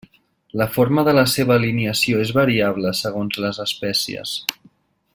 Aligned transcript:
La 0.61 0.65
forma 0.77 1.03
de 1.07 1.13
la 1.17 1.25
seva 1.33 1.53
alineació 1.61 2.23
és 2.25 2.33
variable 2.39 2.97
segons 3.05 3.41
les 3.45 3.63
espècies. 3.67 4.35